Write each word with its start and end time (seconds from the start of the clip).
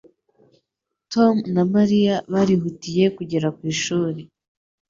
Tom 1.11 1.35
na 1.55 1.63
Mariya 1.73 2.15
barihutiye 2.33 3.05
kugera 3.17 3.47
ku 3.55 3.61
ishuri. 3.73 4.21